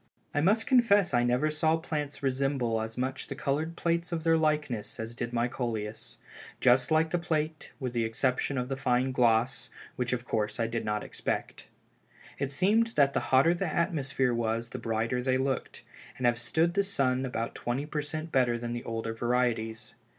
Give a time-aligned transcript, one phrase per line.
[0.33, 4.35] "I must confess I never saw plants resemble as much the colored plates of their
[4.35, 6.17] likeness, as did my Coleus;
[6.59, 10.65] just like the plate with the exception of the fine gloss, which of course I
[10.65, 11.67] did not expect.
[12.39, 15.83] It seemed that the hotter the atmosphere was the brighter they looked,
[16.17, 19.93] and have stood the sun about twenty per cent better than the older varieties.